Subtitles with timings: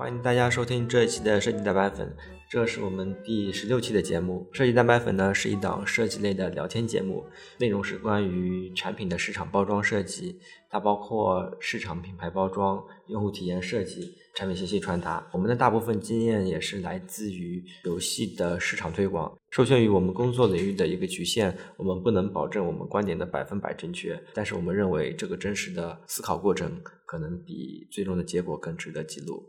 [0.00, 2.10] 欢迎大家收听这一期的设计蛋白粉，
[2.48, 4.48] 这是我们第十六期的节目。
[4.50, 7.22] 设计蛋白粉呢是一档设计类的聊天节目，
[7.58, 10.40] 内容是关于产品的市场包装设计，
[10.70, 15.28] 它包括市场品牌包装、用户体验设计、产品信息传达。
[15.34, 19.30] 我们的大部分经验也是来自于游戏的市场推广。
[19.50, 29.46] 受限于我们工作领域的一个局限，我们不能保证我们观点的百分百正确，但是我们认为这个真实的思考过程可能比最终的结果更值得记录。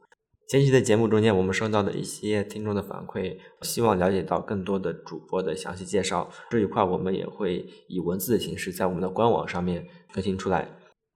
[0.52, 6.30] 前期的节目中间，我们收到的一些听众的反馈，希望了解到更多的主播的详细介绍。
[6.50, 10.68] 这一块我们也会以文字的形式在我们的官网上面更新出来。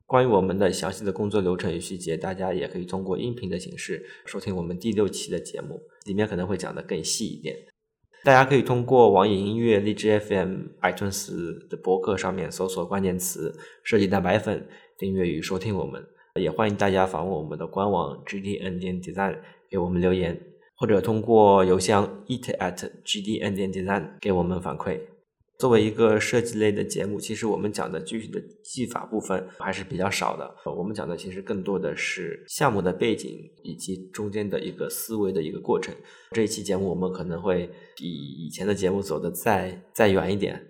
[0.06, 7.58] 关于我们的详细的工作流程与细节，大家也可以通过音频的形式收听我们第六期的节目，里面可能会讲得更细一点。
[8.24, 14.66] 大家可以通过网易音乐、荔枝 FM、iTunes 的博客上面搜索关键词“设计蛋白粉”，
[14.98, 16.02] 订阅与收听我们。
[16.42, 19.38] 也欢迎大家访问我们的官网 gdn design，
[19.70, 20.38] 给我们留言，
[20.76, 25.00] 或者通过邮箱 eat at gdn design 给我们反馈。
[25.58, 30.54] 作为一个设计类的节目，其实我们讲的具体的技法部分还是比较少的。
[30.76, 35.96] 我们讲的其实更多的是项目的背景以及中间的一个思维的一个过程。
[36.32, 40.62] 这一期节目我们可能会比以前的节目走的再再远一点。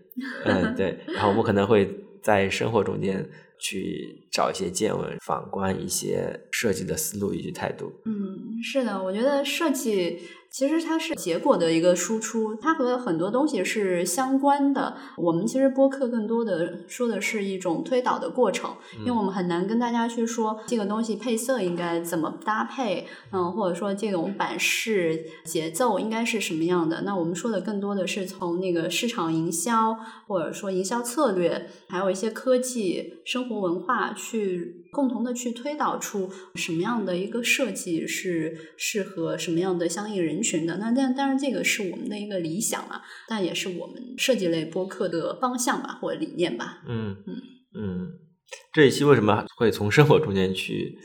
[0.43, 0.99] 嗯，对。
[1.07, 1.89] 然后我们可能会
[2.21, 3.27] 在生活中间。
[3.59, 7.91] 去找一些见闻，反观一些设计的思路以及态度。
[8.05, 10.19] 嗯，是的，我觉得设计。
[10.57, 14.95] 其实它是结果的一个输出，它和很多东西是相关的。
[15.17, 27.01] 我们其实播客更多的说的是一种推导的过程，因为我们很难跟大家去说这个东西配色应该怎么搭配，嗯，或者说这种版式节奏应该是什么样的。
[27.01, 34.83] 那我们说的更多的是从那个市场营销，或者说营销策略，还有一些科技、生活文化去。
[34.95, 40.77] 共同的去推导出什么样的一个设计是适合什么样的相应人群的。
[40.77, 46.83] 那但当然这个是我们的一个理想啊，但也是我们设计类播客的方向吧，或者理念吧。
[46.87, 47.41] 嗯嗯
[47.73, 48.24] 嗯。
[48.71, 50.97] 这一期为什么会从生活中间去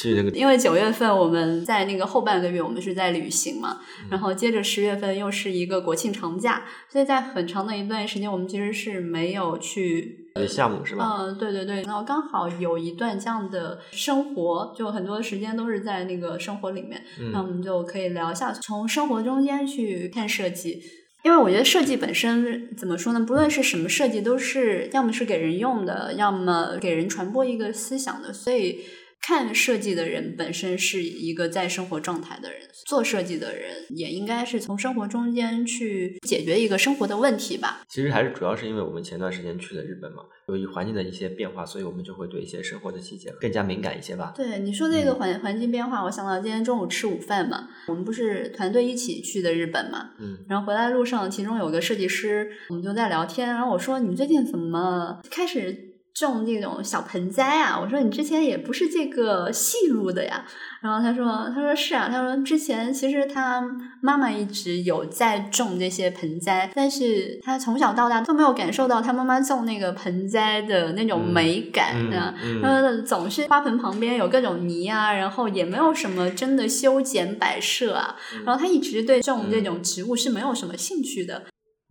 [0.00, 0.30] 去那个？
[0.30, 3.78] 因为九月份我们在那个后半个月我们是在旅行嘛，
[4.10, 11.16] 然后接着十月份又是一个国庆长假，所以在很长的一段时间我们其实是没有去项目是吧？
[11.18, 20.80] 嗯，对对对，然后刚好有一段这样的生活，就很多时间都是在那个生活里面，那我们就可以聊一下从生活中间去看设计。
[21.28, 23.20] 因为我觉得设计本身怎么说呢？
[23.20, 28.80] 不论是什么设计，都是要么是给人用的，要么给人传播一个思想的，所以。
[29.20, 37.82] 看设计的人本身是一个在生活状态的人，做设计的人也应该是从生活中间去解决一个生活的问题吧。
[37.88, 44.32] 其实还是主要是因为我们前段时间去了日本嘛，由于环境的一些变化，所以我们就会对一些生活的细节更加敏感一些吧。
[44.34, 55.87] 对你说这个环环境变化，我想到今天中午吃午饭嘛，我们不是团队一起去的日本嘛，嗯，然后回来路上，其中有个设计师，我们就在聊天，然后我说你最近怎么开始？
[56.26, 60.44] 种那种小盆栽啊，我说你之前也不是这个戏路的呀，
[60.80, 63.62] 然后他说他说是啊，他说之前其实他
[64.00, 81.44] 妈妈一直有在种这些盆栽，但是他从小到大都没有感受到他妈妈种那个盆栽的那种美感啊，他说总是花盆旁边有各种泥啊，然后也没有什么真的修剪摆设啊，然后他一直对种这种植物是没有什么兴趣的。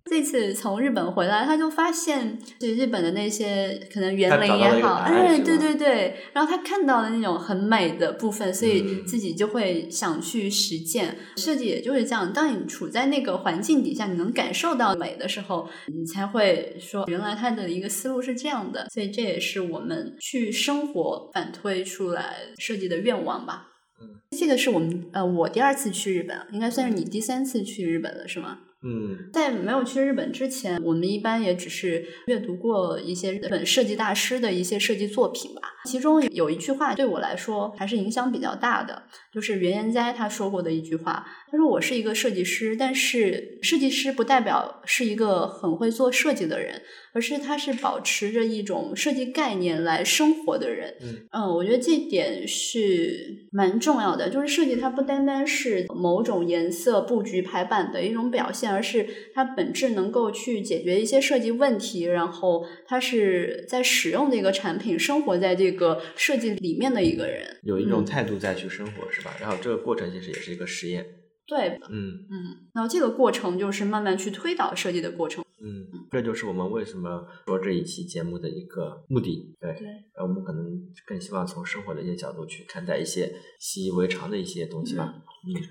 [0.09, 12.31] 这次从日本回来，他就发现，就日本的那些可能园林也好，哎，对对对，然后他看到了那种很美的部分，所以自己就会想去实践设计，也就是这样。
[12.31, 18.88] 当你处在那个环境底下，你能感受到美的时候，你才会说，原来他的一个思路是这样的。
[18.90, 23.67] 所以这也是我们去生活反推出来设计的愿望吧。
[24.01, 28.59] 嗯，这个是我们呃，我第二次去日本，应该算是你第三次去日本了，是吗？
[28.87, 35.61] 嗯，在没有去日本之前，我们一般也只是阅读过一些日本设计大师的一些设计作品吧。
[35.87, 39.03] 其中有一句话对我来说还是影响比较大的，
[39.34, 41.25] 就是袁研哉他说过的一句话。
[41.49, 46.81] 他说：“我是一个设计师，但是设计师不代表是一个很会做设计的人。”
[47.13, 50.93] 而是他是保持着一种设计概念来生活的人，
[51.31, 54.29] 嗯，我觉得这点是蛮重要的。
[54.29, 62.03] 就是设计它不单单是某种颜色布局排版的一种表现，而是它本质能够去解决一些设计问题。
[62.03, 65.77] 然后它是在使用这个产品，生活在这个
[66.16, 69.35] 设计里面的一个人，有一种态度再去生活，是吧？
[69.40, 71.06] 然后这个过程其实也是一个实验。
[71.46, 75.44] 对，嗯嗯，然后这个过程就是慢慢去推导设计的过程。
[75.64, 79.56] 嗯，这就是我们为什么说这一期节目的一个目的。
[79.59, 79.88] 对，对，
[80.22, 80.66] 我们可能
[81.06, 85.06] 更希望从生活的一些角度去看待一些习以为常的一些东西吧。
[85.47, 85.56] 嗯。
[85.56, 85.62] 嗯，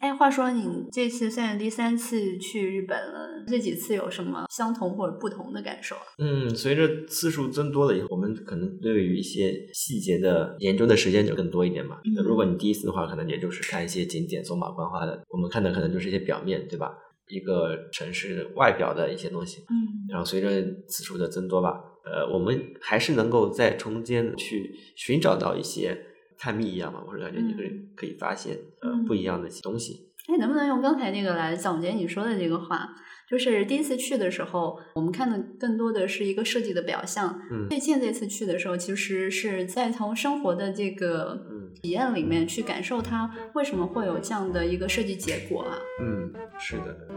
[0.00, 6.02] 哎，话说你这次算是第三次去日本了，这几次有什么相同或者不同的感受啊？
[6.18, 11.98] 嗯，随着次数增多了以后，我们可能对于一些细节的研究的时间就更多一点嘛。
[12.24, 16.92] 如果你第一次的话，可能也就是看一些景点走马观花的，我们看的可能就是一些表面对吧？
[17.28, 19.62] 一个城市外表的一些东西。
[19.62, 19.74] 嗯，
[20.08, 26.06] 然后随着次数的增多吧，呃，我们还是能够在中间去寻找到一些。
[26.38, 30.10] 探秘一样嘛，我是感觉你可以可以发现呃不一样的东西。
[30.28, 32.88] 哎，能不能用刚才那个来总结你说的这个话？
[33.28, 37.40] 就是第一次去的时候，我们看的更多的是一个设计的表象。
[37.50, 37.68] 嗯。
[37.68, 41.40] 最近这次去的时候，其实是在从生活的这个
[41.80, 45.78] 体验里面去感受它为什么会有这样的一个设计结果啊。
[46.00, 47.08] 嗯，是的。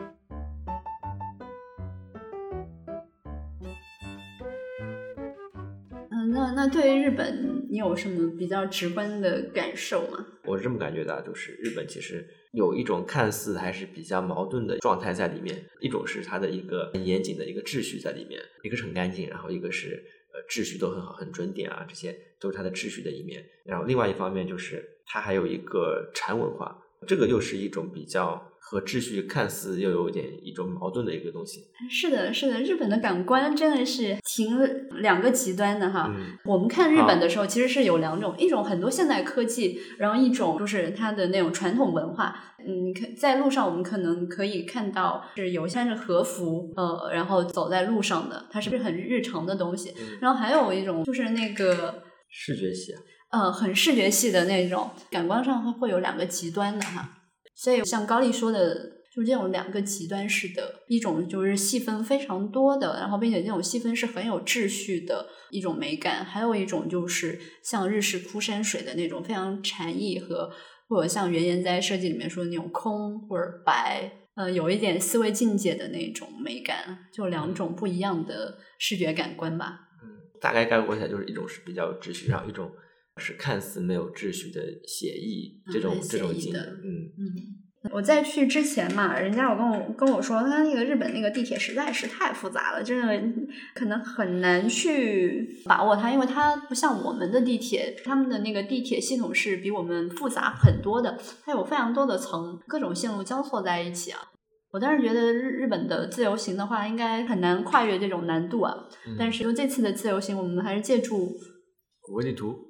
[6.11, 10.25] 嗯那那对于日本，你有什么比较直观的感受吗？
[10.45, 23.45] 我是这么感觉的，就是日本其实有一种看似还是比较矛盾的状态在里面，一种是它的一个很严谨的一个秩序在里面，一个是很干净，然后一个是呃秩序都很好，很准点啊，这些都是它的秩序的一面。
[23.63, 26.75] 然后另外一方面就是它还有一个禅文化，
[27.05, 28.48] 这个又是一种比较。
[28.69, 31.63] 和秩序看似又有点一种矛盾的一个东西。
[31.89, 34.59] 是的，是的，日本的感官真的是挺
[35.01, 36.13] 两个极端的哈。
[36.45, 42.35] 我们看日本的时候，其实是有两种，一种很多现代科技，然后一种就是它的那种传统文化。
[42.59, 49.91] 嗯，可在路上我们可能可以看到是有穿着和服，呃，然后走在路上的，它是不是很日常的东西？
[50.21, 52.93] 然后还有一种就是那个视觉系，
[53.31, 57.15] 呃，很视觉系的那种，感官上会会有两个极端的哈。
[57.61, 58.73] 所以像高丽说的，
[59.13, 70.49] 就这种两个极端式的，一种就是细分非常多的，然后并且这种细分是很有秩序的一种美感；还有一种就是像日式枯山水的那种非常禅意和，
[70.87, 79.81] 或者像原研在设计里面说的那种空或者白，呃，有一点思维境界的那种美感，就两种不一样的视觉感官吧。
[80.01, 80.07] 嗯，
[80.39, 82.71] 大概概括起来就是一种是比较有秩序，然后一种。
[83.19, 87.59] 是看似没有秩序的写意，这种这种景，嗯嗯。
[87.93, 93.41] 我在去之前嘛，人家有跟我跟我说，他那个日本那个地铁实在是太复杂了，真的
[93.73, 104.19] 可能很难去把握它，因为它不像我们的地铁，他们的那个地铁系统是比我们复杂很多的，它有非常多的层，各种线路交错在一起啊。
[104.71, 108.75] 我当时觉得日日本的自由行的话，应该很难跨越这种难度啊。
[109.17, 111.31] 但是就这次的自由行，我们还是借助
[112.01, 112.68] 谷歌地图。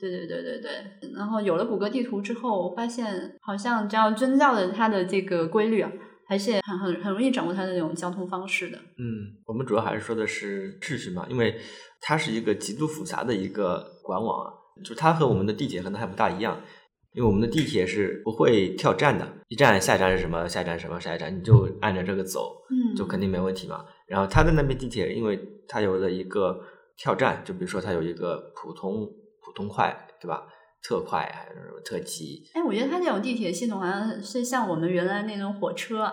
[0.00, 5.92] 对对对对对，然后有了谷歌地图之后，我发现好像只要遵照着它的这个规律啊，
[6.26, 8.78] 还是很很很容易掌握它的那种交通方式的。
[8.78, 11.54] 嗯，我们主要还是说的是秩序嘛，因为
[12.00, 14.52] 它是一个极度复杂的一个管网啊，
[14.82, 16.58] 就它和我们的地铁可能还不大一样，
[17.12, 23.84] 因为我们的地铁是不会跳站的，一站下一站是什么，下一站什么，下一站你就按着这个走，嗯，就肯定没问题嘛。
[24.06, 25.38] 然后它的那边地铁，因为
[25.68, 26.58] 它有了一个
[26.96, 29.06] 跳站，就比如说它有一个普通。
[29.50, 30.46] 普通快对吧？
[30.82, 32.42] 特快还是什么特急？
[32.54, 36.04] 哎，我觉得它这种地铁系统好像是像我们原来那种火车，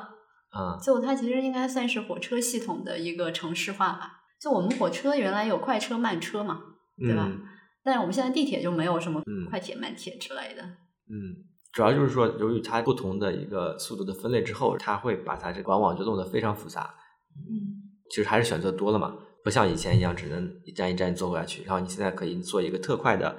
[0.54, 4.24] 嗯，就它其实应该算是火车系统的一个城市化吧。
[4.42, 6.62] 就我们火车原来有快车、慢车嘛，
[6.98, 7.32] 对吧？
[7.82, 10.62] 但是我们现在地铁就没有什么快铁、慢铁之类的。
[11.10, 16.94] 嗯，主要就是说，由于它不同的一个速度的分类之后，它会把它这管网就弄得非常复杂。
[17.38, 19.16] 嗯，其实还是选择多了嘛。
[19.48, 21.64] 不像以前一样，只能一站一站坐过去。
[21.64, 23.34] 然后你现在可以做一个特快的，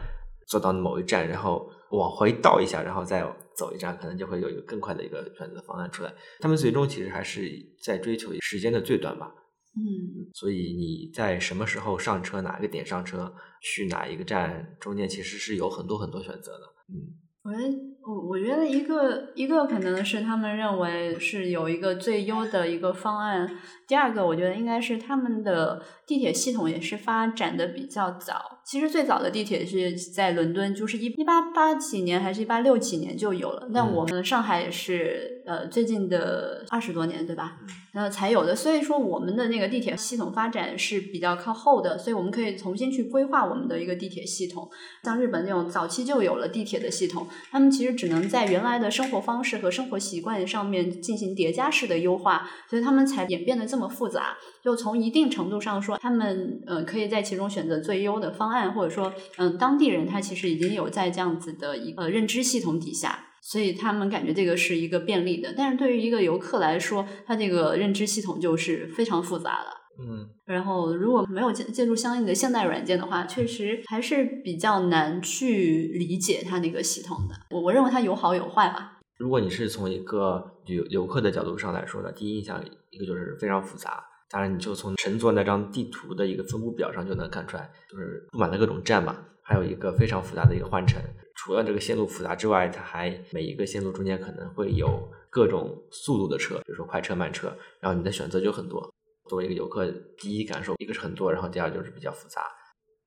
[0.47, 3.23] 坐到某一站，然后往回倒一下，然后再
[3.55, 6.15] 走一站，可能就会有一个更快的一个选择方案出来。
[6.41, 7.47] 他们最终其实还是
[7.85, 9.31] 在追求时间的最短吧。
[9.77, 16.65] 嗯，所以你在什么时候上车，哪个点上车，去哪一个站，中间其实是有很多很多选择的。
[16.89, 17.21] 嗯。
[17.45, 23.59] 我觉得，我我觉得一个一个可能是他们认为是有一个最优的一个方案。
[23.89, 28.61] 第二个，我觉得应该是他们的地铁系统也是发展的比较早。
[28.63, 33.67] 其实最早的地铁是在伦敦，就是一一八八几年还是一八六几年就有了。
[33.71, 37.57] 那我们上海也是呃最近的二十多年，对吧？
[37.93, 38.55] 然后才有的。
[38.55, 44.69] 所以说我们的那个地铁系统发展是比较靠后的，所以我们可以重新去规划我们的一个地铁系统。
[45.03, 54.39] 像日本那种早期就有了地铁的系统，他们其实只能在原来的生活方式和生活习惯上面进行叠加式的优化，所以他们才演变得这么复杂。
[54.65, 58.73] 就从一定程度上说，他们呃可以在其中选择最优的方案。
[58.79, 65.53] 或者说，嗯，当地人他其实已经有在这样子的一个认知系统底下，所以他们感觉这个是一个便利的。
[65.57, 69.71] 但是对于一个游客来说，他这个认知系统就是非常复杂的。
[70.01, 77.35] 嗯，然后如果没有借借助相应的现代软件的话，确实还是比较难去理解它那个系统的。
[77.51, 78.98] 我我认为它有好有坏吧。
[79.19, 84.05] 如果你是从一个旅游客的角度上来说的，第一印象一个就是非常复杂。
[84.31, 91.03] 当然，你就从乘坐那张地图的一个分布表上就能看出来，就是布满了各种站嘛，还有一个非常复杂的一个换乘。
[91.35, 98.89] 除了这个线路复杂之外，它还每一个线路中间可能会有各种速度的车，比如说快车、慢车，然后你的选择就很多。
[99.29, 102.43] 作为一个游客，第一感受一个是很多，然后第二就是比较复杂，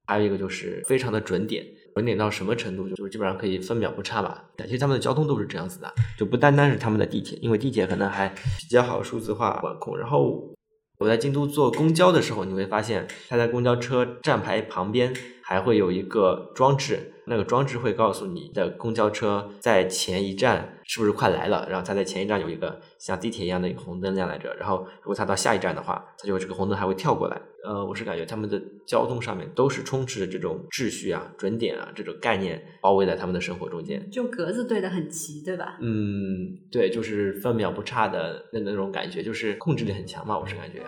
[0.07, 1.65] 还有一个就是非常的准点，
[1.95, 4.45] 准点到什么程度，就是基本上可以分秒不差吧。
[4.55, 9.97] 感觉他们的交通都是这样子的，就不单单是他们的地铁，因为地铁可能还比较好数字化管控。
[9.97, 10.53] 然后
[10.99, 17.13] 我在京都坐公交的时候，你会发现它在公交车站牌旁边还会有一个装置。
[17.31, 27.41] 那个装置会告诉你的公交车在前一站是不是快来了，然后它在前一站有一个像地铁一样的一个红灯亮来着，然后如果它到下一站的话，它就这个红灯还会跳过来。
[27.63, 35.77] 呃，我是感觉他们的交通上面都是充斥着这种秩序啊、准点啊这种概念包围在他们的生活中间，就格子对的很齐，对吧？
[35.79, 40.83] 嗯，对，就是分秒不差的那那种感觉，就是控制力很强嘛，我是感觉，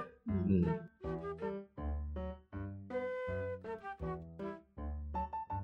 [0.50, 0.66] 嗯。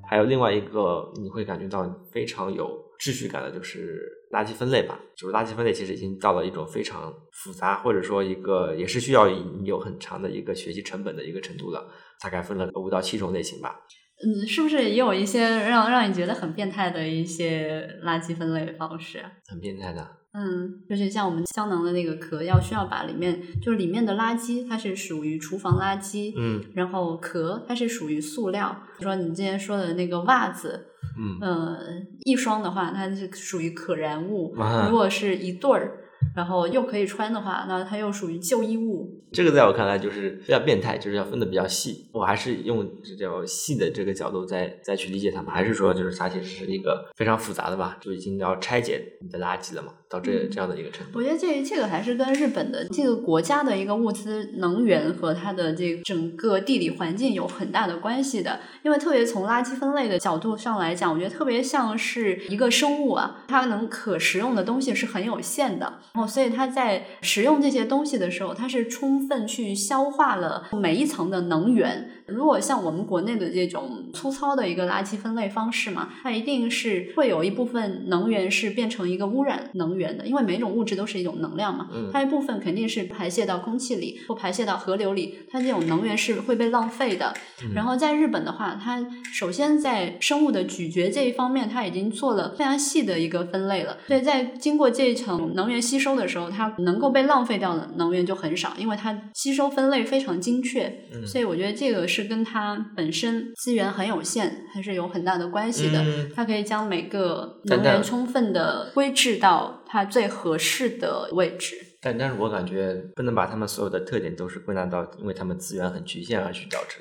[0.09, 4.01] 还有另外一个你会感觉到非常有秩序感的，就是
[4.33, 4.99] 垃圾分类吧。
[5.15, 11.87] 就是垃圾分类其实已经到了一种非常复杂，或者说一个也是需要你有很长的一个学习成本的一个程度了。
[12.21, 13.79] 大概分了五到七种类型吧。
[14.21, 19.23] 嗯，是不是也有一些让让你觉得很变态的一些垃圾分类方式？
[19.47, 20.05] 很变态的。
[20.33, 28.75] 嗯，就是像我们香囊的那个壳，要需要把里面就是里面的垃圾，它是属于厨房垃圾，嗯，然后壳它是属于塑料。
[28.97, 31.77] 比如说你之前说的那个袜子，嗯，呃，
[32.25, 34.53] 一双的话，它是属于可燃物；
[34.85, 36.05] 如果是一对儿。
[36.35, 39.23] 然后又可以穿的话，那它又属于旧衣物。
[39.31, 42.07] 这个在我看来就是比较变态，就是要分的比较细。
[42.13, 47.97] 我还是用比较细的这个角度再再去理解它们，还是说就是它其实是一个非常复杂的吧？
[47.99, 51.19] 就已经要拆解你的垃圾了嘛，到这这样的一个程度。
[51.19, 58.59] 我觉得这这个还是跟日本的这个国家的一个物资能源和它的这整个地理环境有很大的关系的。
[58.83, 65.85] 因为特别从垃圾分类的角度上来讲，我觉得特别像是一个生物啊，它能可食用的东西是很有限的。
[66.13, 72.09] 然后，所以它在食用这些东西的时候，它是充分去消化了每一层的能源。
[72.31, 87.33] 如果像我们国内的这种粗糙的一个垃圾分类方式嘛，它一定是会有一部分能源是变成一个污染能源的，因为每种物质都是一种能量嘛，它一部分肯定是排泄到空气里或排泄到河流里，它这种能源是会被浪费的。
[87.73, 102.18] 然后在日本的话，它首先在生物的咀嚼这一方面，它已经做了非常细的一个分类了，所以在经过这一层能源吸收的时候，它能够被浪费掉的能源就很少，因为它吸收分类非常精确，所以我觉得这个是。
[102.21, 106.03] 是跟它本身资源很有限，还是有很大的关系的。
[106.35, 111.75] 它可以将每个能源充分的归置到它最合适的位置。
[112.01, 116.99] 但但是我感觉不能把他们所有的特点都是归纳到，因为他们资源很局限而去导致。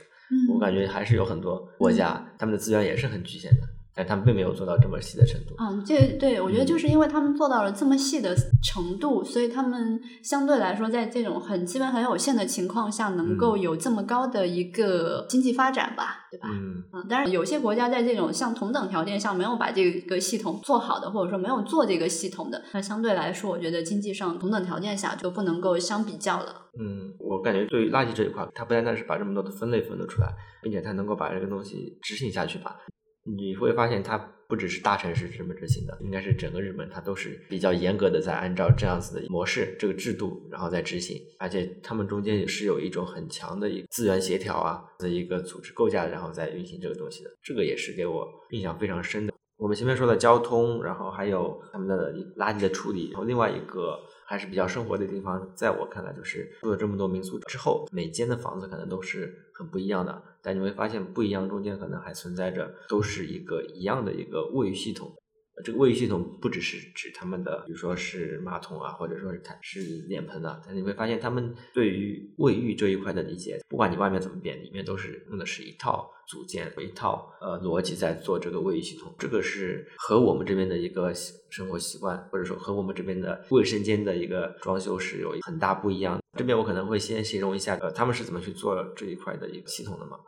[0.53, 3.78] 我感觉还是有很多国家，他们的资源也是很局限的。
[3.99, 5.57] 但他们并没有做到这么细的程度。
[5.59, 16.49] 嗯，这对我觉得就是因为他们做到了这么细的程度，所以他们相对来说，在这种很基本很有限的情况下，能够有这么高的一个经济发展吧，对吧？
[16.53, 17.09] 嗯嗯。
[17.09, 26.67] 当然，有些国家在这种像同等条件下没有把这个系统做好的，或者说没有做这个系统的，那相对来说，我觉得经济上同等条件下就不能够相比较了。
[26.79, 30.29] 嗯，我感觉对于垃圾这一块，它不单单是把这么多的分类分得出来，
[30.63, 32.77] 并且它能够把这个东西执行下去吧。
[33.37, 34.17] 你会发现，它
[34.49, 41.21] 不只是大城市这么执行的，应该是整个日本，它都是比较严格的在按照这样子的模式、这个制度，然后再执行。
[41.39, 47.31] 而且他们中间也是有一种很强的一个资源协调啊的一个组织构架，然后再运行这个东西的。
[47.43, 49.35] 这个也是给我印象非常深的。
[49.59, 53.99] 我们前面说的交通，然后还有他们的垃圾的处理，然后另外一个。
[54.29, 60.23] 还是比较生活的地方，在我看来，就是住了这么多民宿之后，每间的房子可能都是很不一样的。
[60.43, 65.11] 但你会发现，不一样中间可能还存在着都是一个一样的一个卫浴系统。
[65.65, 79.15] 这个卫浴系统不只是指他们的，比如说是马桶啊，或者说是它是脸盆啊，但你会发现他们对于卫浴这一块的理解，不管你外面怎么变，里面都是用的是一套组件、一套呃逻辑在做这个卫浴系统。
[79.19, 81.13] 这个是和我们这边的一个
[81.51, 86.23] 生活习惯，或者说和我们这边的卫生间的一个装修是有很大不一样的。
[86.39, 90.19] 这边我可能会先形容一下，呃，他们是怎么去做这一块的一个系统的嘛。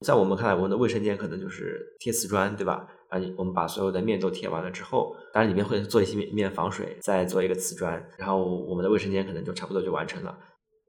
[0.00, 2.86] 在我们看来，我们的卫生间可能就是贴瓷砖，对吧？
[3.08, 10.36] 啊，我们把所有的面都贴完了之后，当然里面会做一些面面防水，再做一个瓷砖，然后我们的卫生间可能就差不多就完成了。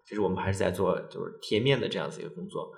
[0.07, 2.71] 其实我们还是在做就是贴面的这样子一个工作。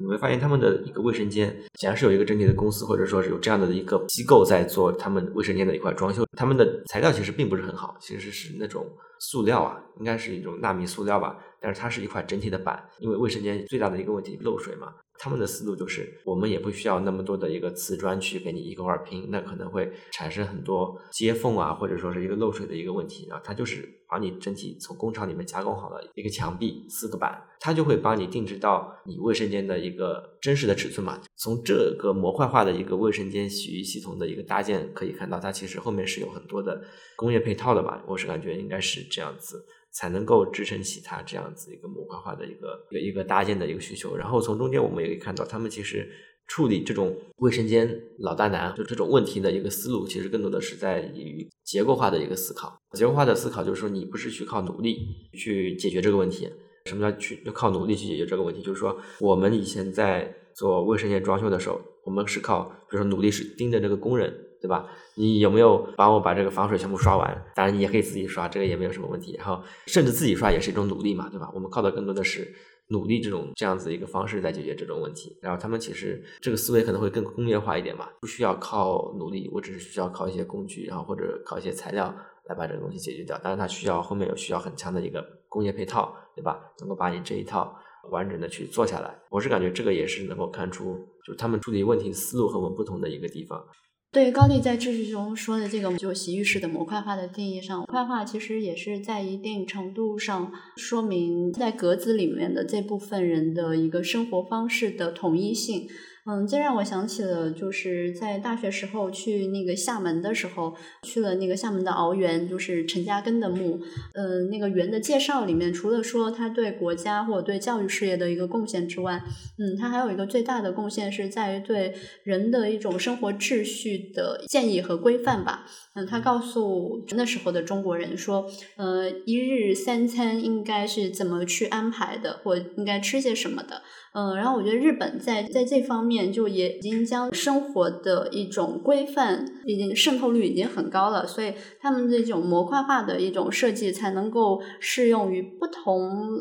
[0.00, 1.48] 你会发现他们的一个卫生间，
[1.80, 6.24] 显然是有一个整体的公司或者说是有这样的一个机构在做他们卫生间的一块装修。
[6.38, 8.86] 他们的材料其实并不是很好，其实是那种
[9.18, 11.36] 塑料啊，应该是一种纳米塑料吧。
[11.60, 14.94] 但是它是一块整体的板，因为卫生间最大的一个问题漏水嘛。
[15.22, 23.38] 他们的思路就是，我们也不需要那么多的一个瓷砖去给你一块块拼，那可能会产生很多接缝啊，或者说是一个漏水的一个问题啊。
[23.44, 31.20] 它就是把你整体从工厂里面加工好的一个墙壁四个板，它就会帮你定制到你卫生间的一个真实的尺寸嘛。
[31.36, 36.82] 从这个模块化的一个卫生间洗浴系统的一个搭建可以看到，它其实后面是有很多的
[37.14, 38.02] 工业配套的吧。
[38.06, 39.66] 我是感觉应该是这样子。
[39.92, 44.16] 才能够支撑起它这样子一个模块化的一个一个一个搭建的一个需求。
[44.16, 46.10] 然后从中间我们也可以看到，他们其实
[46.46, 52.76] 处理这种卫生间老大难就这种问题的一个思路，其实更多的是在于结构化的一个思考。
[52.92, 54.98] 结构化的思考就是说，你不是去靠努力
[55.34, 56.48] 去解决这个问题。
[56.86, 58.62] 什么叫去靠努力去解决这个问题？
[58.62, 64.34] 就是说，我们以前在做卫生间装修的时候，我们是靠，比如说努力是盯着这个工人。
[64.60, 64.86] 对吧？
[65.14, 67.44] 你有没有帮我把这个防水全部刷完？
[67.54, 69.34] 当然，你也可以自己刷，这个也没有什么问题。
[69.38, 71.50] 然后，甚至自己刷也是一种努力嘛，对吧？
[71.54, 72.54] 我们靠的更多的是
[72.88, 75.36] 努力这种这样子一个方式在解决这种问题。
[75.40, 82.14] 然后，他们其实这个思维可能会更工业化一点嘛，不需要靠努力，我只是需要靠一些工具，然后或者靠一些材料
[82.48, 83.38] 来把这个东西解决掉。
[83.38, 86.60] 当然，它需要后面有需要很强的一个工业配套，对吧？
[86.80, 87.74] 能够把你这一套
[88.10, 89.18] 完整的去做下来。
[89.30, 93.64] 我是感觉这个也是能够看出，就是他们处理问题思路和我们不同的一个地方。
[94.12, 105.86] 对高丽在秩序中说的这个，就洗浴室的模块化的定义上，模块化其实也是在一定程度上说明在格子里面的这部分人的一个生活方式的统一性。
[106.30, 113.80] 嗯，这让我想起了，就是在大学时候去那个厦门的时候，去了那个厦门的鳌园，就是陈嘉庚的墓。
[114.14, 119.20] 嗯，那个园的介绍里面，除了说他对国家或者对教育事业的一个贡献之外，
[119.58, 125.66] 嗯，他还有一个最大的贡献是在于对人的一种生活秩序的建议和规范吧。
[125.96, 133.82] 嗯，他告诉那时候的中国人说，呃，一日三餐应该是怎么去安排的，或应该吃些什么的。
[134.12, 146.36] 嗯，然后我觉得日本在在这方面就也已经将生活的一种规范，已经渗透率已经很高了，所以他们这种模块化的一种设计才能够适用于不同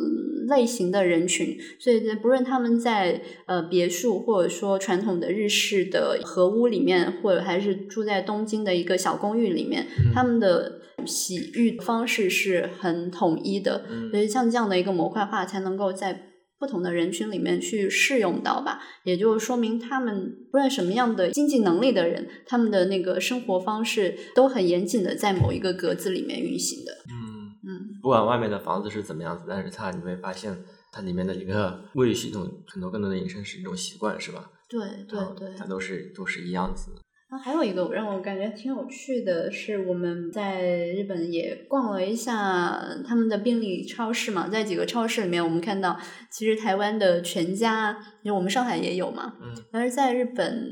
[0.47, 1.55] 类型的人群。
[1.77, 13.86] 所以不论他们在呃别墅，或者说传统的日式的和屋里面，或者还是住在东京的一个小公寓里面，他们的洗浴方式是很统一的。
[14.10, 16.25] 所以像这样的一个模块化，才能够在。
[16.60, 26.91] 不同的人群里面去适用到吧，也就说明他们不论什么样的经济能力的人，他们的那个生活方式都很严谨的在某一个格子里面运行的。
[27.10, 30.58] 嗯嗯，不管外面的房子是怎么样子，但是它你会发现
[30.91, 34.52] 它里面的一个卫浴系统，很多更多的延伸是一种习惯，是吧？
[34.69, 36.91] 对对对，它都是都是一样子。
[37.32, 46.00] 那还有一个让我感觉挺有趣的是，我们在日本也逛了一下他们的便利超市嘛，在几个超市里面，我们看到
[46.32, 50.72] 其实台湾的全家，因为我们上海也有嘛，嗯，但是在日本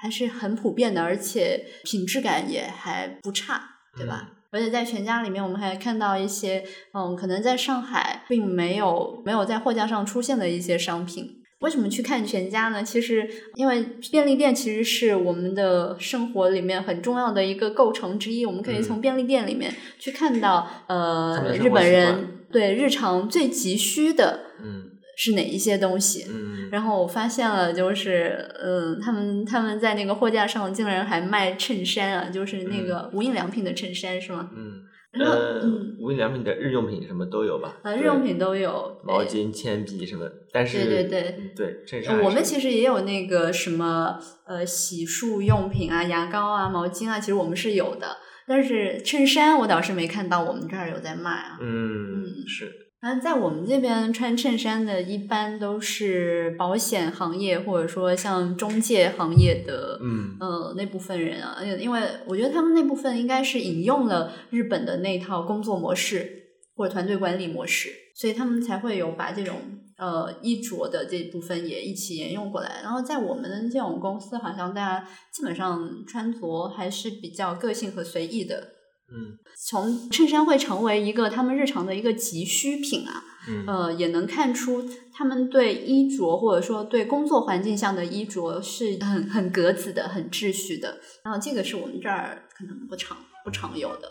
[0.00, 3.60] 还是很普遍的，而且品质感也还不差，
[3.96, 4.30] 对吧？
[4.52, 6.64] 而且在全家里面，我们还看到一些，
[6.94, 11.42] 嗯，可能在上海并没有没有在货架上出现的一些商品。
[11.60, 12.82] 为什么去看全家呢？
[12.82, 18.44] 其实，因为便利店其实是我们的生活里面很重要的一个构成之一。
[18.44, 26.26] 我们可以从便利店里面去看到，呃，日本人对日常最急需的，嗯，是哪一些东西？
[26.28, 34.50] 嗯，然后我发现了，就是，嗯，他们他们在那个货架上竟然还卖衬衫啊，就是那个无印良品的衬衫，是吗？
[34.54, 34.82] 嗯。
[35.24, 35.62] 呃，
[35.98, 37.76] 无印良品的日用品什么都有吧？
[37.82, 40.28] 啊，日用品都有，毛巾、铅笔什么。
[40.52, 48.16] 但是，对对对，对衬衫，我们其实也有那个什么呃洗漱用品啊，牙膏啊，毛巾啊，其实我们是有的。
[48.48, 51.58] 但是衬衫我倒是没看到我们这儿有在卖啊。
[51.60, 52.85] 嗯嗯，是。
[53.02, 69.56] 那在我们这边穿衬衫的，一般都是保险行业，或者说像中介行业的，嗯，呃，那部分人啊，因为我觉得他们那部分应该是引用了日本的那套工作模式或者团队管理模式，所以他们才会有把这种
[69.98, 72.80] 呃衣着的这部分也一起沿用过来。
[72.82, 78.75] 然后在我们的这种公司，好像大家基本上穿着还是比较个性和随意的。
[79.12, 83.22] 嗯，从衬衫会成为一个他们日常的一个急需品啊，
[83.66, 90.98] 呃，也能看出他们对衣着或者说对工作环境下的衣着是很很格子的、很秩序的。
[91.22, 94.08] 然后这个是我们这儿可能不常不常有的。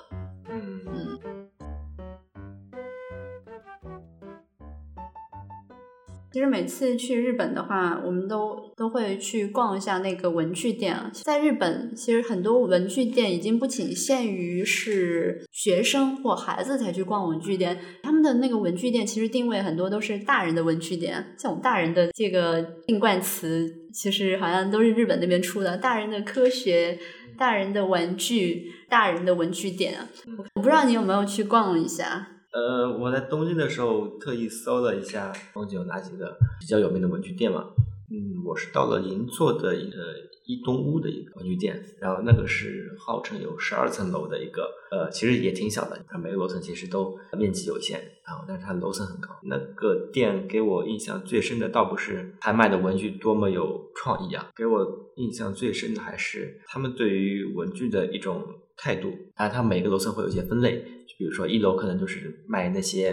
[0.50, 0.80] 嗯
[6.36, 10.94] 其实每次去日本的话，我们都都会去逛一下那个文具店。
[11.14, 21.26] 在日本，其实很多文具店已经不仅限于是学生或孩子才去逛文具店，他们的那个文具店其实定位很多都是大人的文具店。
[21.38, 27.00] 像我们大人的这个定冠词，其实好像都是日本那边出的，大人的科学、
[27.38, 30.10] 大人的玩具、大人的文具店啊。
[30.56, 32.28] 我不知道你有没有去逛一下。
[32.56, 37.66] 呃，我在东京的时候特意搜了一下东京有哪几个比较有名的文具店嘛。
[38.10, 39.76] 嗯，我是到了银座的呃
[40.46, 49.32] 一东屋的一个文具店，然后那个是号称有十二层楼的一个，呃，其实也挺小的，它每个楼层其实都面积有限，然后但是它楼层很高。
[49.44, 58.42] 那个店给我印象最深的倒不是他卖的文具多么有创意啊，给我印象最深的还是他们对于文具的一种
[58.78, 59.12] 态度。
[59.34, 60.86] 啊，它每个楼层会有一些分类。
[61.18, 63.12] 比如说一楼可能就是卖那些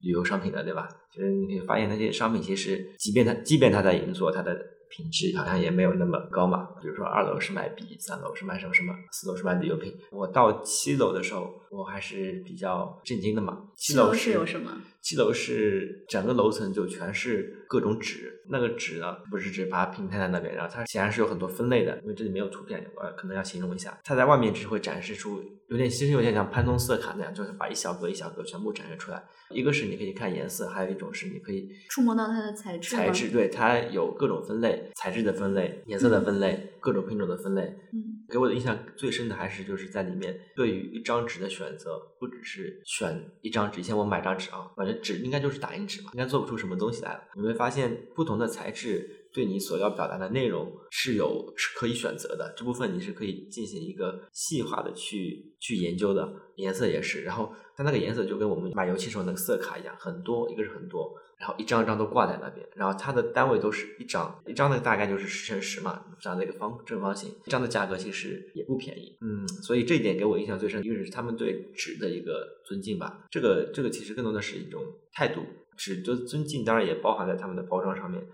[0.00, 0.88] 旅游商品的，对吧？
[1.14, 4.54] 就是你可以发现那些商品其实，即便它即便它在银座，它的
[4.90, 6.68] 品质好像也没有那么高嘛。
[6.82, 9.94] 比如说二楼是卖笔，三楼是卖什么什么，四楼是卖旅游品。
[10.10, 13.68] 我到七楼的时候，我还是比较震惊的嘛。
[13.76, 14.70] 七楼是有什么？
[15.00, 23.98] 七楼是整个楼层就全是各种纸，那个纸呢不是纸，把它平摊在那边，然后它显然是有很多分类的，因为这里没有图片，我可能要形容一下。
[24.04, 25.42] 它在外面只会展示出。
[25.68, 29.24] 有点其实有点像潘通色卡那样，就是把一小格一小格全部展示出来。
[29.48, 32.94] 一个是你可以看颜色，还有一种是你可以触摸到它的材质。
[32.94, 37.62] 材质对它有各种分类，材质的分类、颜色的分类、各种品种的分类。
[37.94, 43.80] 嗯，给我的印象最深的还是就是在里面对于一张纸的选择，不只是选一张纸。
[43.80, 47.24] 以前我买张纸啊，反正纸应该就是打印纸嘛，应该做不出什么东西来了。
[47.36, 49.23] 你会发现不同的材质。
[49.34, 57.24] 对你所要表达的内容是有是可以选择的，这部分你是可以进行一个细化的去去研究的，颜色也是。
[57.24, 74.80] 然后它那个颜色就跟我们买油漆时候那个色卡一样，很多，一个是很多，然后一张一张都挂在那边，然后它的单位都是一张，一张的大概就是十乘十嘛，这样的一个方正方形，一张的价格其实也不便宜，嗯，所以这一点给我印象最深，一个是他们对纸的一个尊敬吧，这个这个其实更多的是一种
[75.12, 75.40] 态度，
[75.76, 78.24] 纸的尊敬当然也包含在他们的包装上面。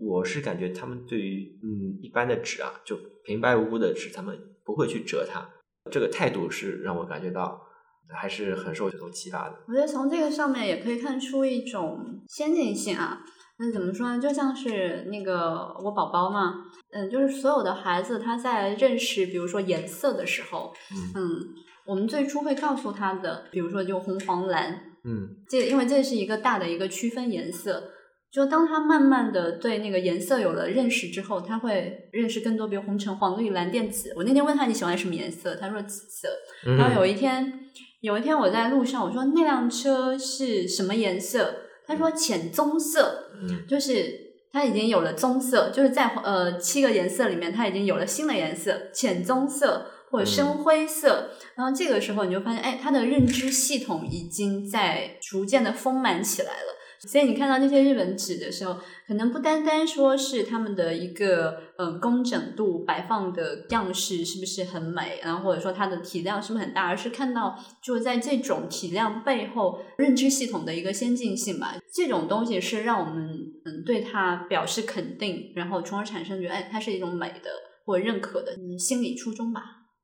[0.00, 5.48] 我是感觉他们对于嗯一般的纸啊，就平白无故的纸，他们不会去折它。
[5.90, 7.60] 这个态度是让我感觉到
[8.08, 9.56] 还是很受这种启发的。
[9.66, 13.20] 我觉得从这个上面也可以看出一种先进性啊。
[13.58, 14.18] 那怎么说呢？
[14.18, 20.72] 就像是那个我宝宝嘛，嗯，就是所有的孩子他在认识比如说颜色的时候，
[21.14, 21.54] 嗯，
[21.86, 27.90] 我们最初会告诉他的，比如说就红黄蓝，嗯，这因为这是一个大的一个区分颜色。
[28.32, 34.12] 就当他慢慢的对那个颜色有了认识之后，他会认识更多，比如红橙黄绿蓝靛紫。
[34.16, 36.28] 我那天问他你喜欢什么颜色，他说紫色。
[36.76, 41.54] 然后有一天，有一天我在路上，我说那辆车是什么颜色？
[41.86, 43.30] 他说浅棕色，
[43.68, 44.14] 就是
[44.52, 51.30] 他已经有了棕色，就是在呃七个颜色里面，他已经有了新的颜色，浅棕色或者深灰色。
[51.56, 56.76] 然后这个时候你就发现，哎，他的认知系统已经在逐渐的丰满起来了。
[57.08, 71.74] 所以你看到那些日本纸的时候，可能不单单说是他们的一个嗯工整度、摆放的样式是不是很美，然后或者说它的体量是不是很大，而是看到就在这种体量背后认知系统的一个先进性吧。
[71.94, 73.26] 这种东西是让我们
[73.64, 77.50] 嗯对它表示肯定，然后从而产生觉得哎它是一种美的
[77.86, 79.62] 或认可的嗯心理初衷吧。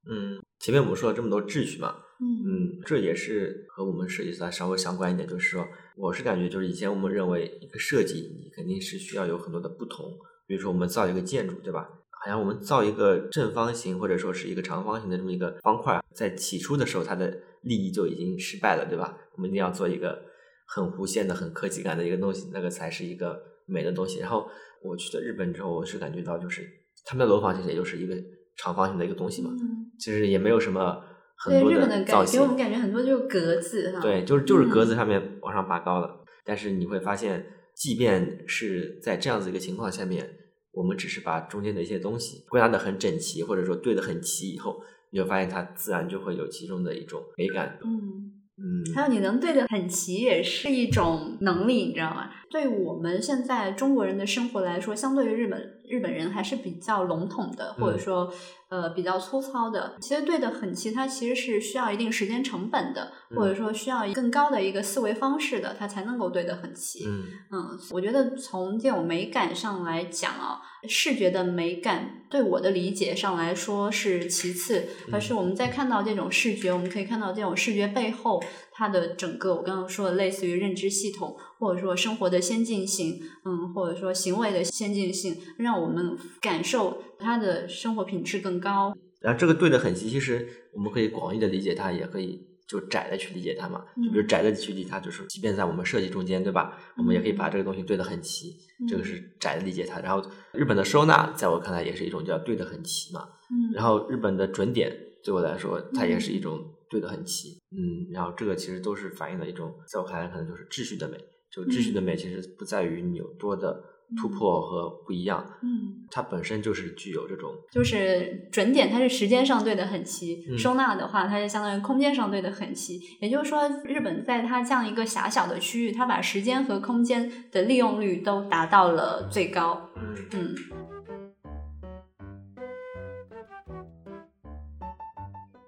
[0.09, 1.97] 嗯，前面我们说了这么多秩序嘛。
[2.19, 10.05] 嗯，这也是和我们设计师稍微相关一点，就是说，我是感觉就是以前我们认为一个设计，你肯定是需要有很多的不同，
[10.47, 11.89] 比如说我们造一个建筑，对吧？
[12.21, 19.17] 好像我们造一个正方形或者说是一个长方形的这么一个方块，在起初的时候它的利益就已经失败了，对吧？
[19.37, 20.23] 我们一定要做一个
[20.67, 24.19] 很弧线的、很科技感的一个东西，那个才是一个美的东西。
[24.21, 24.47] 然后
[24.83, 26.69] 我去了日本之后，我是感觉到就是
[27.07, 28.15] 他们的楼房其实也就是一个
[28.57, 29.51] 长方形的一个东西嘛，
[29.99, 31.03] 其实也没有什么。
[31.45, 34.01] 对日本的感给我们感觉很多就是格子哈。
[34.01, 36.25] 对，就是就是格子上面往上拔高了。
[36.45, 37.45] 但是你会发现，
[37.75, 40.29] 即便是在这样子一个情况下面，
[40.73, 47.79] 我们只是把中间的一些东西归纳的很整齐，或者说对的很齐以后，你会发现它自然就会有其中的一种美感。
[47.85, 48.95] 嗯嗯。
[48.95, 52.31] 还有你能对的很齐，也是一种能力，你知道吗？
[52.51, 58.33] 对我们现在中国人的生活来说，相对于日本日本人还是比较笼统的，或者说
[58.69, 59.97] 呃比较粗糙的。
[60.01, 67.05] 其实对的很齐，它其实是需要一定时间成本的，或者说需要更高的一个思维方式的，它才能够对得很齐。
[67.07, 78.43] 嗯嗯，我觉得从这种美感上来讲啊，视觉的美感对我的理解上来说是其次，而是我们在看到这种视觉，我们可以看到这种视觉背后
[78.77, 88.95] 它的整个我刚刚说的类似于认知系统，或者说生活的先进性，嗯，或者说行为的先进性，让我们感受它的生活品质更高。
[89.21, 93.83] 然后这个对的很齐，其实我们可以广义的理解它，也可以就窄的去理解它嘛。
[93.97, 96.79] 就比如窄的去理解它，就是即便在我们设计中间，对吧？
[96.99, 98.55] 我们也可以把这个东西对得很齐，
[98.87, 99.99] 这个是窄的理解它。
[100.01, 103.27] 然后日本的收纳，在我看来也是一种叫对得很齐嘛。
[103.51, 103.73] 嗯。
[103.73, 107.59] 然后日本的准点，对我来说，它也是一种对得很齐。
[107.71, 108.11] 嗯。
[108.13, 111.17] 然后这个其实都是反映了一种，在我看来可能就是秩序的美。
[111.49, 113.83] 就秩序的美，其实不在于你有多的
[114.21, 123.01] 突破和不一样，嗯，它本身就是具有这种，就是准点，它是时间上对的很齐；收纳的话，它是相当于空间上对的很齐。
[123.23, 129.89] 也就是说，日本在它这样一个狭小的区域，它把时间和空间的利用率都达到了最高。
[129.97, 130.86] 嗯嗯。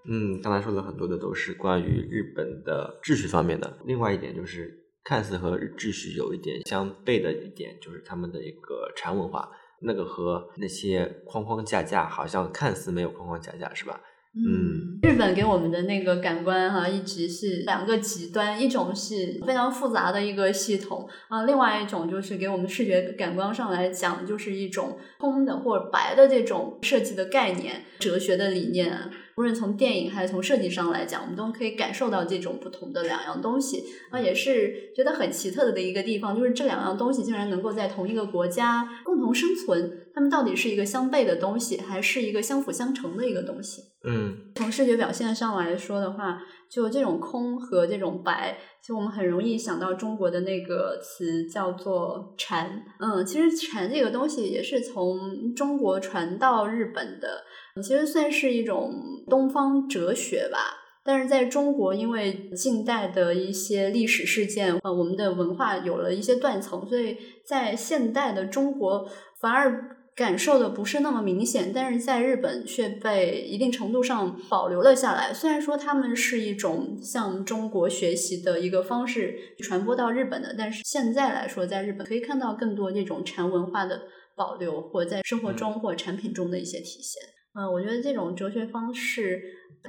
[0.09, 3.79] 嗯，刚才说的很多的都是关于日本的秩序方面的。
[3.85, 4.85] 另外一点就是。
[5.05, 9.49] 看似和秩序有一点相悖的一点，就是他们的一个禅文化，
[9.81, 13.99] 那个和那些框框架架好像看似没有框框架架，是吧？
[14.35, 29.11] 嗯，日本给我们的那个感官哈，一直是两个极端，一种是非常复杂的一个系统啊，另外一种就是给我们视觉感官上来讲，就是一种空的或者白的这种设计的概念、哲学的理念。
[29.38, 40.08] 无论从电影还是从设计上来讲，我们都可以感受到这种不同的两样东西啊，也是觉得很奇特的一个地方，就是这两样东西竟然能够在同一个国家共同生存。
[40.19, 43.81] 它们到底是一个相悖的东西，还是一个相辅相成的一个东西？
[44.03, 52.83] 嗯，从视觉表现上来说的话，就这种空和这种白，其实我们很容易想到中国的那个词叫做禅。
[52.99, 57.45] 嗯，其实禅这个东西也是从中国传到日本的。
[57.81, 58.93] 其实算是一种
[59.29, 60.59] 东方哲学吧，
[61.05, 69.09] 但是在中国，因为近代的一些历史事件，呃，我们的文化有了一些断层，所以在现代的中国
[69.41, 75.33] 反而感受的不是那么明显，但是在日本却被一定程度上保留了下来。
[75.33, 84.03] 虽然说他们是一种向中国学习的一个方式传播到日本的，但是现在来说，在日本可以看到更多这种禅文化的
[84.35, 87.23] 保留，或在生活中或产品中的一些体现。
[87.55, 89.41] 嗯，我觉得这种哲学方式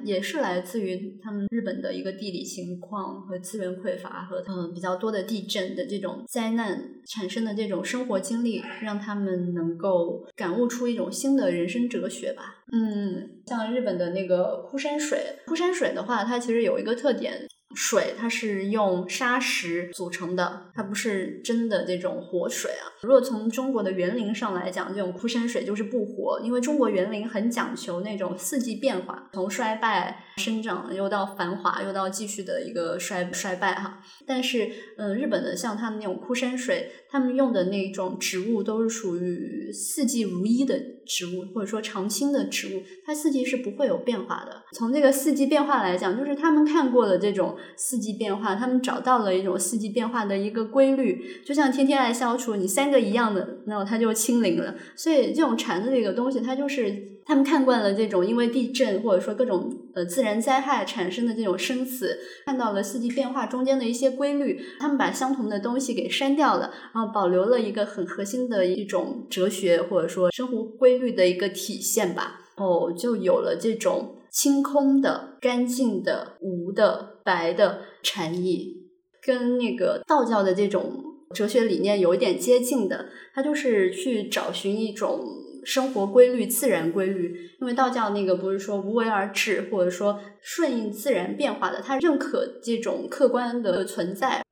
[0.03, 12.63] 也是来自于他们日本的一个地理情况和资源匮乏，和嗯比较多的地震的这种灾难产生的这种生活经历，让他们能够感悟出一种新的人生哲学吧。
[12.71, 17.47] 嗯，像日本的那个枯山水，枯山水的话，它其实有一个特点。
[17.75, 22.89] 水它是用沙石组成的，它不是真的这种活水啊。
[23.01, 34.01] 如果从中国的园林上来讲，这种枯山水就是不活，因为中国园林很讲求那种四季变化，从衰败、生长又到繁华，又到继续的一个衰衰败哈。
[34.25, 40.79] 但是，嗯，日本的像他们那种枯山水，他们用的那种植物都是属于四季如一的
[41.09, 44.63] 植物，或者说常青的植物，它四季是不会有变化的。
[44.73, 47.57] 从这个四季变化来讲，就是他们看过的这种。
[47.75, 54.75] 四季变化，他们找到了一种四季变化的一个规律，就像天天爱消除，你三个一样的，然后它就清零了。
[54.95, 72.41] 所以这种禅的这个东西，它就是他们看惯了这种因为地震或者说各种呃自然灾害产生的这种生死，看到了四季变化中间的一些规律，他们把相同的东西给删掉了，然后保留了一个很核心的一种哲学或者说生活规律的一个体现吧。
[72.57, 74.15] 哦，就有了这种。
[74.31, 78.75] 清空的、干净的、无的、白的禅意，
[79.23, 83.07] 跟那个道教的这种哲学理念有一点接近的。
[83.33, 85.19] 它就是去找寻一种
[85.63, 87.35] 生活规律、自然规律。
[87.59, 94.43] 因为道教那个不是说无为而治，或者说顺应自然变化的，他认可这种客观的存在。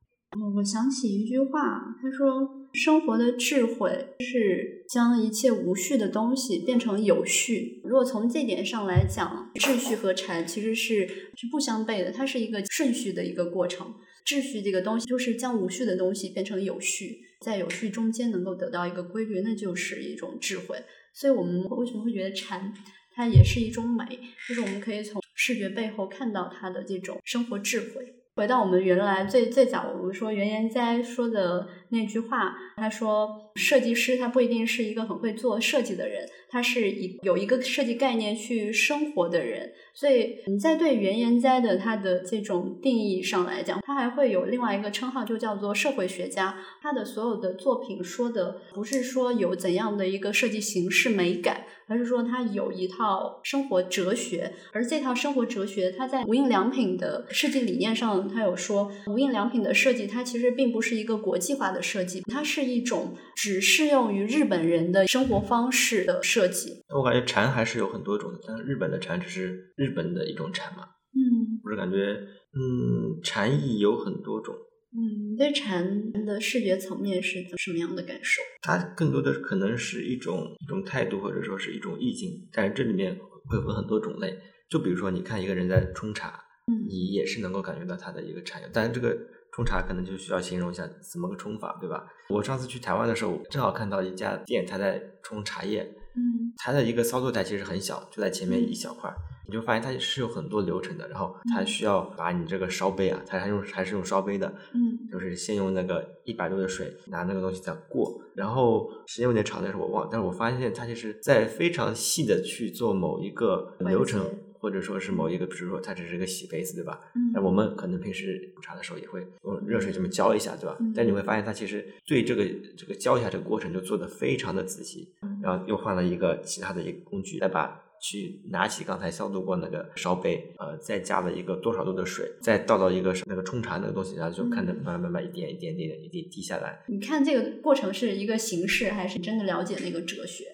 [0.56, 13.96] 我想起一句话，他说：“生活的智慧是将一切无序的东西变成有序。”如果从这点上来讲，秩序和禅其实是是不相悖的，它是一个顺序的一个过程。
[14.24, 20.78] 秩序这个东西就是将无序的东西变成有序，在有序中间能够得到一个规律，那就是一种智慧。
[21.14, 22.72] 所以我们为什么会觉得禅
[23.16, 24.06] 它也是一种美？
[24.48, 28.14] 就是我们可以从视觉背后看到它的这种生活智慧。
[28.38, 39.74] 回到我们原来最最早，我们说原研哉说的那句话，他说，设计师他不一定是一个很会做设计的人，他是一有一个设计概念去生活的人。
[40.00, 46.56] 所以你在对原研哉的他的这种定义上来讲，他还会有另外一个称号，就叫做社会学家。
[46.84, 51.64] 他的所有的作品说的不是说有怎样的一个设计形式美感。
[51.90, 66.84] 而是说，他有一套生活哲学，而这套生活哲学，他在无印良品的设计理念上，他有说，无印良品的设计，它其实并不是一个国际化的设计，它是一种只适用于日本人的生活方式的设计。
[66.94, 70.84] 我感觉禅还是有很多种的，但日本的禅只是日本的一种禅嘛。
[71.14, 72.14] 嗯，我是感觉，
[72.54, 74.56] 嗯，禅意有很多种。
[74.94, 78.42] 嗯，你对禅的视觉层面是什么样的感受？
[78.62, 82.48] 它更多的可能是一种一种态度，或者说是一种意境。
[82.52, 83.18] 但是这里面
[83.50, 84.38] 会分很多种类。
[84.70, 86.40] 就比如说，你看一个人在冲茶，
[86.72, 88.62] 嗯，你也是能够感觉到他的一个禅。
[88.74, 89.18] 但是这个
[89.54, 92.06] 冲茶可能就需要形容一下怎么个冲法，对吧？
[92.30, 95.84] 我上次去台湾的时候，正好看到一家店，他在冲茶叶，
[96.16, 99.14] 嗯，它的一个操作台其实很小，就在前面一小块。
[99.48, 114.26] 你就发现它是有很多流程的，然后它需要把你这个烧杯啊，它还用还是用烧杯的，嗯，就是先用那个一百度的水拿那个东西再过，然后时间有点长，但是我忘，但是我发现它就是在非常细的去做某一个流程，
[114.60, 117.00] 或者说是某一个，比如说它只是一个洗杯子，对吧？
[117.16, 120.76] 嗯，那我们可能平时煮茶的时候也会用热水这么浇一下，对吧？
[120.82, 122.44] 嗯，但你会发现它其实对这个
[122.76, 127.82] 这个浇一下这个过程就做的非常的仔细，嗯然后又换了一个其他的一个工具来把。
[128.02, 136.84] 去拿起刚才消毒过那个烧杯，呃，再加了一个多少度的水，再倒到一个那个冲茶那个东西，然后就看着慢慢慢慢一点一点点一点滴下来。
[136.88, 140.46] 你看这个过程是一个形式，还是真的了解那个哲学？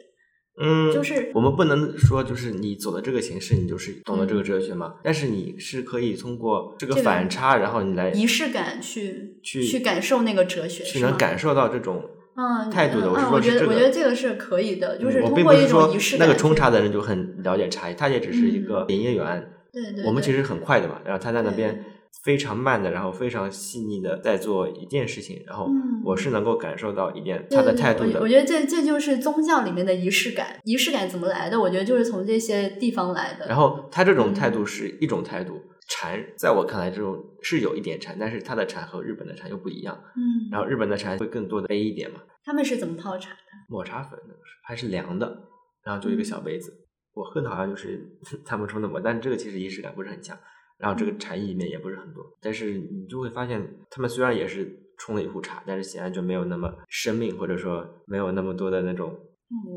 [0.62, 4.96] 嗯，就是我们不能说就是你走的这个形式，你就是懂了这个哲学嘛。
[5.04, 12.08] 但是你是可以通过这个反差，然后你来仪式感去去去感受那个哲学，去能感受到这种。
[12.36, 16.28] 嗯，态度的，我是说觉得我觉得这个是可以的，就是通过一种仪式感。
[16.28, 19.52] 那个冲茶的人就很了解茶艺，他也只是一个营业员。
[19.72, 20.06] 对对。
[20.06, 21.84] 我们其实很快的嘛，然后他在那边
[22.24, 25.70] 非常慢的，然后非常细腻的在做一件事情，然后
[26.04, 28.20] 我是能够感受到一点他的态度的。
[28.20, 31.60] 我觉得这这就是宗教里面的仪式感，仪式感怎么来的？
[31.60, 33.46] 我觉得就是从这些地方来的。
[33.48, 35.62] 然后他这种态度是一种态度。
[35.90, 39.98] 禅在我看来，这种是有一点禅，但是它的禅和日本的禅又不一样。
[40.16, 42.22] 嗯，然后日本的禅会更多的杯一点嘛。
[42.44, 43.38] 他们是怎么泡茶的？
[43.70, 44.20] 抹茶粉
[44.64, 45.42] 还是凉的，
[45.84, 46.74] 然后就一个小杯子。
[47.14, 48.04] 我喝的好像就是
[48.46, 50.38] 他们冲的抹，但是这个其实仪式感不是很强。
[50.80, 54.68] 然后这个禅意里面也不是很多，但是你就会发现，他们虽然也是
[54.98, 59.18] 冲了一壶茶，但是显然就没有那么生命，或者说没有那么多的那种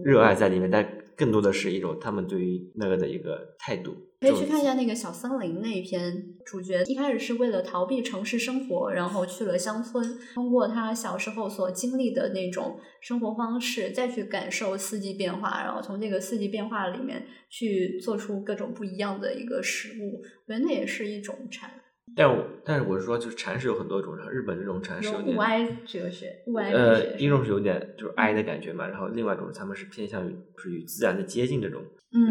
[0.03, 0.85] 热爱在里面，但
[1.17, 3.97] 更多的是一种他们对于那个的一个态度。
[4.19, 21.71] 可以去看一下那个小森林那一篇，主角一开始是为了逃避城市生活，然后去了乡村，通过他小时候所经历的那种生活方式，再去感受四季变化，然后从这个四季变化里面去做出各种不一样的一个食物，我觉得那也是一种禅。
[22.17, 31.83] 但我但是我是说，就是禅是有很多种，日本这种禅是有点物哀哲学，物哀呃，一种是有点就是哀的感觉嘛，然后另外一种他们是偏向于就是与自然的接近这种。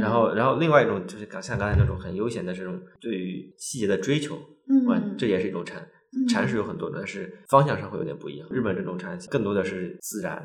[0.02, 4.36] 然后，然后另外一种就是刚像刚才那种很悠闲的这种对于细节的追求，
[4.68, 5.88] 嗯，这也是一种禅。
[6.28, 8.48] 禅是有很多的，但是方向上会有点不一样。
[8.50, 10.36] 日本这种禅更多的是自然。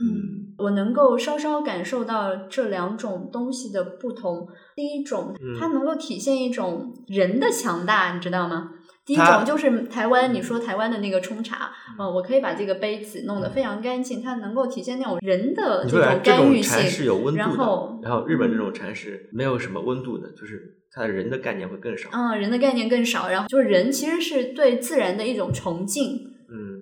[0.00, 4.48] 嗯，我能够稍稍感受到这两种东西的不同。
[4.74, 8.72] 第一种，它能够体现一种人的强大，你知道吗？
[9.08, 17.34] 第一种就是台湾，你说台湾的那个冲茶，嗯，我可以把这个杯子弄得非常干净，它能够体现那种人的这种干预性。
[17.34, 22.10] 然后，然后日本这种禅是没有什么温度的，就是它的人的概念会更少。
[22.12, 26.34] 嗯，人的概念更少，然后就是人其实是对自然的一种崇敬。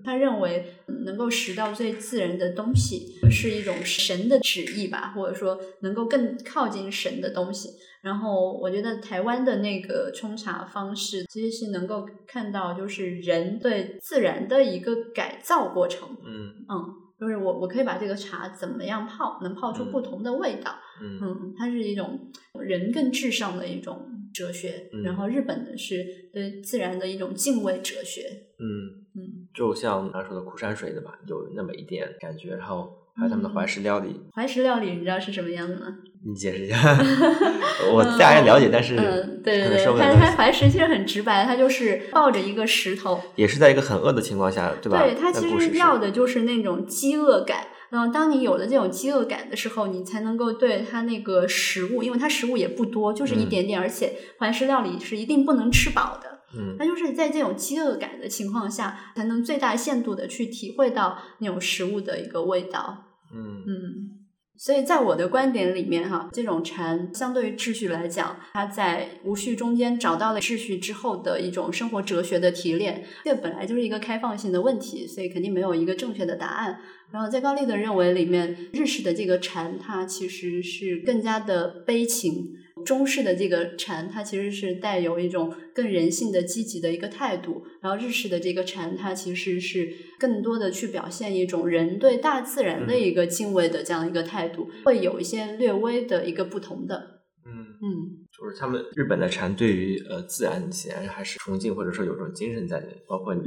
[0.07, 0.65] 嗯，他认为
[1.05, 7.71] 能够拾到最自然的东西是一种神的旨意吧，或者说能够更靠近神的东西。
[8.03, 16.09] 然后我觉得台湾的那个冲茶方式其实是能够看到，就是人对自然的一个改造过程。
[16.25, 20.73] 嗯嗯，就是我我可以把这个茶怎么样泡，能泡出不同的味道。
[21.03, 24.89] 嗯，它是一种人更至上的一种哲学。
[25.03, 28.23] 然后日本的是对自然的一种敬畏哲学。
[28.61, 32.55] 嗯嗯，就像刚说的枯山水的吧，有那么一点感觉。
[32.55, 34.21] 然后还有他们的怀石料理。
[34.35, 35.87] 怀石料理你知道是什么样的吗？
[36.25, 36.77] 你解释一下，
[37.93, 45.01] 我大概了解，但是嗯，对对对，它它怀石其实很直白，它就是抱着一个石头，也是在一个很饿的情况下，对吧？
[45.01, 47.67] 对，它其实要的就是那种饥饿感。
[47.89, 56.36] 然后当你有了这种饥饿感的时候，你才能够对它那个食物，因为它食物也不多，就是一点点，而且怀石料理是一定不能吃饱的。
[56.59, 63.05] 嗯，它就是在这种饥饿感的情况下，才能最大限度的去体会到那种食物的一个味道。
[63.35, 64.11] 嗯嗯。
[64.59, 73.05] 所以在我的观点里面，哈，这种禅相对于秩序来讲，它在无序中间找到了秩序之后的一种生活哲学的提炼。
[73.23, 76.81] 这本来就是一个开放性的问题，所以肯定没有一个正确的答案。
[77.11, 82.55] 然后在高丽的认为里面，日式的这个禅，它其实是更加的悲情。
[82.87, 97.15] 中式的这个禅，它其实是带有一种更人性的积极的一个态度；然后日式的这个禅，它其实是更多的去表现一种人对大自然的一个敬畏的这样一个态度，会有一些略微的一个不同的。
[97.45, 103.45] 嗯嗯，就是他们日本的禅对于呃自然显然还是崇敬，或者说有种精神在里面，包括嗯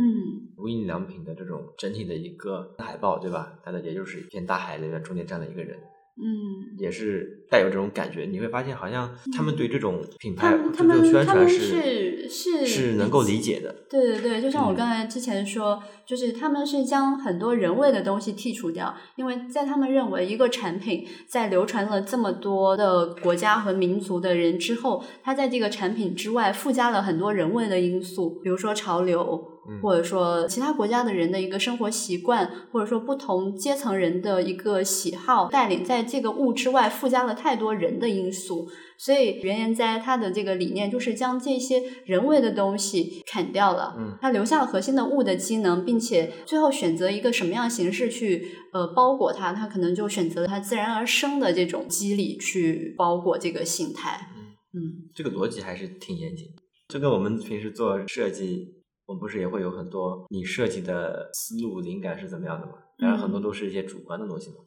[0.58, 3.60] 无印良品的这种整体的一个海报，对吧？
[3.64, 5.78] 它的也就是一片大海里面中间站了一个人。
[6.22, 13.74] 嗯，也是带有这种感觉，你会发现好像他们对这种品牌、他们宣传是是是能够理解的。
[13.90, 29.59] 对对对，就像我刚才之前说，就是他们是将很多人为的东西剔除掉，因为在他们认为一个产品在流传了这么多的国家和民族的人之后，它在这个产品之外附加了很多人为的因素，比如说潮流。
[29.82, 54.30] 或者说其他国家的人的一个生活习惯，或者说不同阶层人的一个喜好，带领在这个物之外附加了太多人的因素，所以袁研哉他的这个理念就是将这些人为的东西砍掉了，嗯，他留下了核心的物的机能，并且最后选择一个什么样形式去呃包裹它，他可能就选择了它自然而生的这种机理去包裹这个形态，
[54.74, 56.48] 嗯，这个逻辑还是挺严谨，
[56.88, 58.79] 就跟我们平时做设计。
[59.10, 62.74] 我们不是也会有很多你设计的思路灵感是怎么样的吗？
[63.00, 64.58] 当然很多都是一些主观的东西嘛。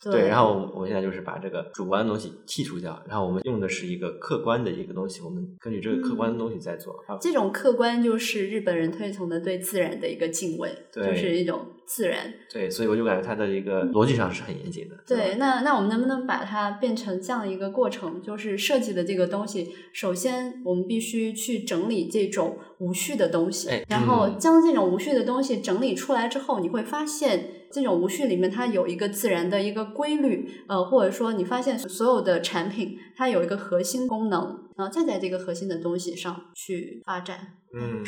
[0.00, 6.94] 对，然后我们现在就是把这个主观的东西剔除掉，然后我们用的是一个客观的一个东西，我们根据这个客观的东西在做。
[7.20, 12.32] 这种客观就是日本人推崇的对自然的一个敬畏，就是一种自然。
[12.52, 14.94] 对，所以我就感觉它的一个逻辑上是很严谨的。
[15.06, 18.22] 对，那那我们能不能把它变成这样一个过程？
[18.22, 27.54] 就是设计的这个东西，首先我们必须去整理这种无序的东西，然后将这种无序的东西整理出来之后，你会发现。
[27.70, 37.58] 这种无序里面，它有一个自然的一个规律，呃，或者说你发现所有的产品，它有一个核心功能，然后再在这个核心的东西上去发展。
[37.78, 38.02] 嗯，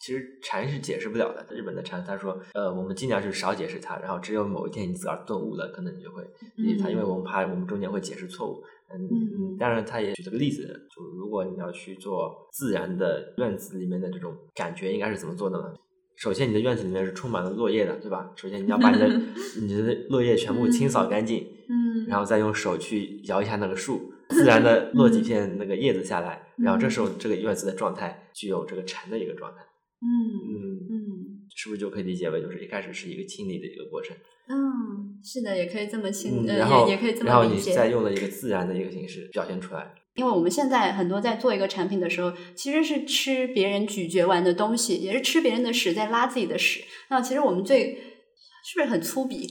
[0.00, 1.46] 其实禅是解释不了的。
[1.54, 6.22] 日本的禅，他说，呃，我们尽量是少解释它，然后只有某一天你自个儿顿悟了，可能你就会
[6.56, 8.62] 理解它，因为我们怕我们中间会解释错误。
[8.88, 10.62] 嗯嗯，当然他也举了个例子，
[10.94, 15.74] 就如果你要去做自然的院子里面的这种感觉，应该是怎么做的呢？
[16.14, 18.32] 首先，你的院子里面是充满了落叶的，对吧？
[18.36, 19.06] 首先，你要把你的
[19.60, 29.65] 你的落叶全部清扫干净，嗯，然后再用手去摇一下那个树，自然的落几片那个叶子下来，然后这时候这个院子的状态具有这个禅的一个状态，
[30.00, 30.08] 嗯
[30.48, 30.54] 嗯
[30.90, 31.00] 嗯，
[31.54, 34.16] 是不是就可以理解为就是一开始是一个清理的一个过程？
[34.48, 37.30] 嗯，是的，也可以这么清，然后也可以这么理解。
[37.30, 39.94] 然后你再用了一个自然的一个形式表现出来。
[40.14, 46.84] 因为我们现在很多在做一个产品的时候，其实是吃别人咀嚼完的东西，也是吃别人的屎在拉自己的屎。
[47.10, 47.98] 那其实我们最
[48.68, 49.48] 是不是很粗鄙？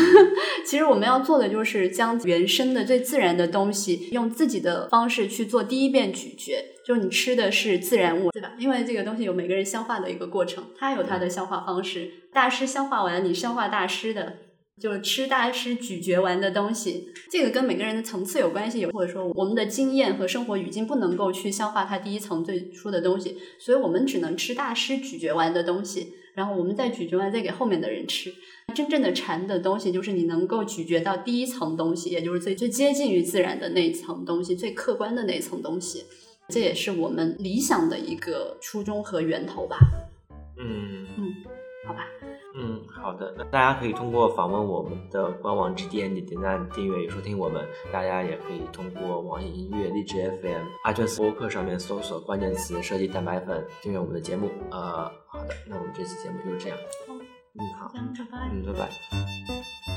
[0.64, 6.54] 其实我们要做的就是将原生的最自然的东西，用自己的方式去做第一遍咀嚼。
[6.86, 8.52] 就是你吃的是自然物，对吧？
[8.58, 12.10] 因为这个东西有每个人消化的一个过程，它有它的消化方式。
[12.32, 14.38] 大师消化完，你消化大师的。
[14.78, 28.32] 就是吃大师咀嚼完的东西，这个跟每个人的层次有关系，或者说我们的经验和生活语境不能够去消化它第一层最初的东西，所以我们只能吃大师咀嚼完的东西，然后我们再咀嚼完再给后面的人吃。
[28.74, 36.04] 真正的禅的东西，就是你能够咀嚼到第一层东西，也就是最最接近于自然的那一层东西，最客观的那一层东西。
[36.48, 39.78] 这也是我们理想的一个初衷和源头吧。
[40.58, 41.34] 嗯嗯，
[41.86, 42.06] 好吧。
[42.58, 43.34] 嗯，好的。
[43.36, 47.62] 那大家可以通过访问我们的官网 G D N D 点赞、订阅与收听我们。
[47.92, 54.48] 大家也可以通过网易音乐、荔枝 F M、阿卷斯播客上面搜索关键词“设计蛋白粉”，订阅我们的节目。
[54.70, 56.78] 呃，好的，那我们这期节目就是这样。
[57.54, 58.48] 嗯，好，拜拜。
[58.50, 59.95] 嗯，拜拜。